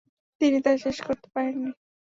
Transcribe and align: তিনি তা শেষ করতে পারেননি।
তিনি 0.41 0.57
তা 0.65 0.71
শেষ 0.83 0.97
করতে 1.07 1.27
পারেননি। 1.33 1.71